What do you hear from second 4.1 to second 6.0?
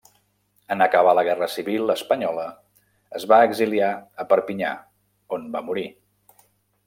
a Perpinyà, on va morir.